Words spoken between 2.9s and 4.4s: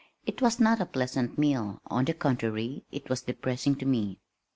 it was depressing to me.